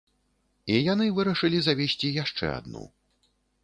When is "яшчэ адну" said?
2.23-2.83